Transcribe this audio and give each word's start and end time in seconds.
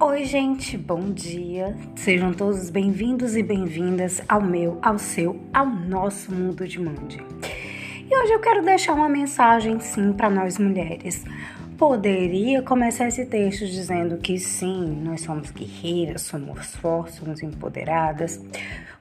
Oi, 0.00 0.24
gente, 0.24 0.76
bom 0.76 1.12
dia. 1.12 1.76
Sejam 1.94 2.32
todos 2.32 2.68
bem-vindos 2.68 3.36
e 3.36 3.44
bem-vindas 3.44 4.20
ao 4.28 4.40
meu, 4.40 4.76
ao 4.82 4.98
seu, 4.98 5.40
ao 5.52 5.66
nosso 5.66 6.32
mundo 6.32 6.66
de 6.66 6.80
Mande. 6.80 7.22
E 8.10 8.16
hoje 8.16 8.32
eu 8.32 8.40
quero 8.40 8.64
deixar 8.64 8.92
uma 8.94 9.08
mensagem, 9.08 9.78
sim, 9.78 10.12
para 10.12 10.28
nós 10.28 10.58
mulheres. 10.58 11.24
Poderia 11.78 12.60
começar 12.60 13.06
esse 13.06 13.24
texto 13.24 13.66
dizendo 13.66 14.18
que 14.18 14.36
sim, 14.36 15.00
nós 15.02 15.20
somos 15.20 15.52
guerreiras, 15.52 16.22
somos 16.22 16.74
fortes, 16.74 17.14
somos 17.14 17.40
empoderadas. 17.40 18.40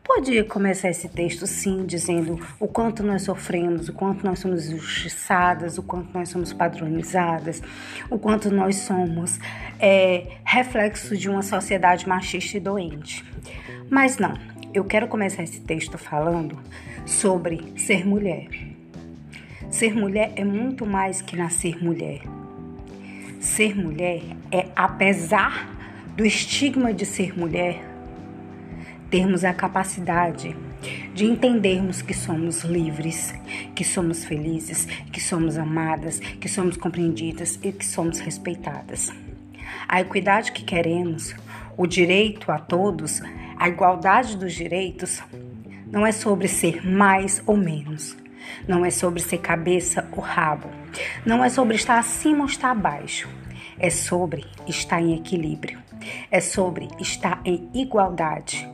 Podia 0.04 0.44
começar 0.44 0.90
esse 0.90 1.08
texto 1.08 1.48
sim 1.48 1.86
dizendo 1.86 2.38
o 2.60 2.68
quanto 2.68 3.02
nós 3.04 3.22
sofremos, 3.22 3.88
o 3.88 3.94
quanto 3.94 4.26
nós 4.26 4.40
somos 4.40 4.70
injustiçadas, 4.70 5.78
o 5.78 5.84
quanto 5.84 6.14
nós 6.14 6.30
somos 6.30 6.52
padronizadas, 6.52 7.64
o 8.10 8.20
quanto 8.20 8.52
nós 8.52 8.76
somos 8.76 9.40
é, 9.86 10.38
reflexo 10.46 11.18
de 11.18 11.30
uma 11.30 11.42
sociedade 11.42 12.08
machista 12.08 12.56
e 12.56 12.60
doente. 12.62 13.22
Mas 13.90 14.18
não, 14.18 14.34
eu 14.74 14.86
quero 14.86 15.10
começar 15.10 15.44
esse 15.44 15.60
texto 15.60 15.98
falando 15.98 16.58
sobre 17.06 17.74
ser 17.78 18.08
mulher. 18.08 18.48
Ser 19.70 19.94
mulher 19.94 20.32
é 20.38 20.46
muito 20.46 20.86
mais 20.86 21.22
que 21.22 21.36
nascer 21.36 21.84
mulher. 21.84 22.22
Ser 23.42 23.76
mulher 23.76 24.22
é, 24.50 24.68
apesar 24.74 25.70
do 26.16 26.26
estigma 26.26 26.94
de 26.94 27.06
ser 27.06 27.38
mulher, 27.38 27.84
termos 29.10 29.44
a 29.44 29.54
capacidade 29.54 30.56
de 31.14 31.26
entendermos 31.26 32.02
que 32.02 32.14
somos 32.14 32.64
livres, 32.64 33.34
que 33.76 33.84
somos 33.84 34.24
felizes, 34.24 34.86
que 35.12 35.20
somos 35.20 35.58
amadas, 35.58 36.20
que 36.20 36.48
somos 36.48 36.78
compreendidas 36.78 37.60
e 37.62 37.74
que 37.74 37.86
somos 37.86 38.20
respeitadas. 38.20 39.12
A 39.88 40.02
equidade 40.02 40.52
que 40.52 40.64
queremos, 40.64 41.36
o 41.78 41.88
direito 41.88 42.52
a 42.52 42.60
todos, 42.60 43.22
a 43.58 43.68
igualdade 43.68 44.38
dos 44.38 44.54
direitos, 44.54 45.22
não 45.88 46.06
é 46.06 46.12
sobre 46.12 46.48
ser 46.48 46.86
mais 46.86 47.42
ou 47.46 47.58
menos. 47.58 48.18
Não 48.68 48.86
é 48.86 48.90
sobre 48.90 49.22
ser 49.22 49.38
cabeça 49.40 50.08
ou 50.12 50.20
rabo. 50.20 50.70
Não 51.26 51.44
é 51.44 51.50
sobre 51.50 51.76
estar 51.76 51.98
acima 51.98 52.42
ou 52.42 52.46
estar 52.46 52.72
abaixo. 52.72 53.30
É 53.80 53.90
sobre 53.90 54.46
estar 54.68 55.02
em 55.02 55.16
equilíbrio. 55.16 55.80
É 56.30 56.42
sobre 56.42 56.90
estar 57.00 57.42
em 57.46 57.70
igualdade 57.74 58.74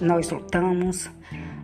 nós 0.00 0.30
lutamos, 0.30 1.10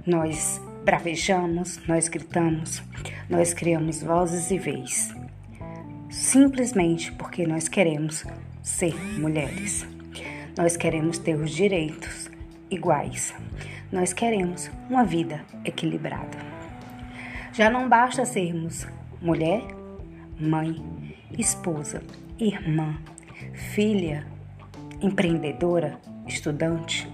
nós 0.05 0.61
bravejamos, 0.85 1.81
nós 1.87 2.09
gritamos, 2.09 2.83
nós 3.29 3.55
criamos 3.55 4.03
vozes 4.03 4.51
e 4.51 4.59
vez. 4.59 5.15
Simplesmente 6.15 7.11
porque 7.11 7.45
nós 7.45 7.67
queremos 7.67 8.25
ser 8.62 8.95
mulheres. 9.19 9.84
Nós 10.57 10.77
queremos 10.77 11.19
ter 11.19 11.34
os 11.34 11.51
direitos 11.51 12.31
iguais. 12.70 13.34
Nós 13.91 14.12
queremos 14.12 14.70
uma 14.89 15.05
vida 15.05 15.45
equilibrada. 15.65 16.39
Já 17.53 17.69
não 17.69 17.89
basta 17.89 18.25
sermos 18.25 18.87
mulher, 19.20 19.61
mãe, 20.39 20.77
esposa, 21.37 22.01
irmã, 22.39 22.97
filha, 23.75 24.25
empreendedora, 25.03 25.98
estudante, 26.29 27.11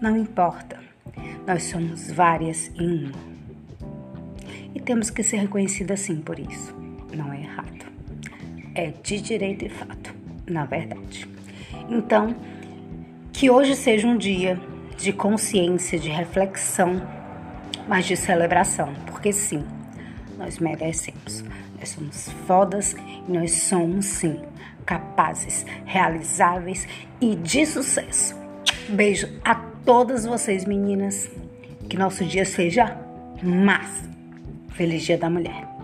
não 0.00 0.16
importa, 0.16 0.78
nós 1.44 1.64
somos 1.64 2.12
várias 2.12 2.70
em 2.78 3.06
uma. 3.06 3.12
E 4.72 4.80
temos 4.80 5.10
que 5.10 5.24
ser 5.24 5.38
reconhecidas 5.38 6.00
assim 6.00 6.20
por 6.20 6.38
isso. 6.38 6.87
Não 7.12 7.32
é 7.32 7.40
errado. 7.40 7.86
É 8.74 8.92
de 9.02 9.20
direito 9.20 9.64
e 9.64 9.68
fato, 9.68 10.14
na 10.46 10.64
verdade. 10.64 11.28
Então, 11.88 12.34
que 13.32 13.50
hoje 13.50 13.74
seja 13.74 14.06
um 14.06 14.16
dia 14.16 14.58
de 14.96 15.12
consciência, 15.12 15.98
de 15.98 16.08
reflexão, 16.08 17.00
mas 17.88 18.06
de 18.06 18.16
celebração, 18.16 18.92
porque 19.06 19.32
sim, 19.32 19.64
nós 20.36 20.58
merecemos. 20.58 21.44
Nós 21.78 21.90
somos 21.90 22.28
fodas 22.46 22.96
e 23.26 23.32
nós 23.32 23.52
somos 23.52 24.06
sim 24.06 24.40
capazes, 24.88 25.66
realizáveis 25.84 26.88
e 27.20 27.36
de 27.36 27.66
sucesso. 27.66 28.34
Beijo 28.88 29.28
a 29.44 29.54
todas 29.54 30.24
vocês, 30.24 30.64
meninas. 30.64 31.30
Que 31.90 31.96
nosso 31.96 32.24
dia 32.24 32.46
seja 32.46 32.96
massa. 33.42 34.08
Feliz 34.70 35.02
Dia 35.02 35.18
da 35.18 35.28
Mulher. 35.28 35.77